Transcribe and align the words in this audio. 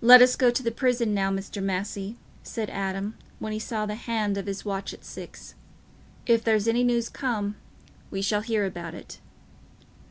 "Let 0.00 0.22
us 0.22 0.34
go 0.34 0.50
to 0.50 0.62
the 0.62 0.70
prison 0.70 1.12
now, 1.12 1.30
Mr. 1.30 1.62
Massey," 1.62 2.16
said 2.42 2.70
Adam, 2.70 3.18
when 3.38 3.52
he 3.52 3.58
saw 3.58 3.84
the 3.84 3.96
hand 3.96 4.38
of 4.38 4.46
his 4.46 4.64
watch 4.64 4.94
at 4.94 5.04
six. 5.04 5.52
"If 6.24 6.42
there's 6.42 6.66
any 6.66 6.82
news 6.82 7.10
come, 7.10 7.56
we 8.10 8.22
shall 8.22 8.40
hear 8.40 8.64
about 8.64 8.94
it." 8.94 9.20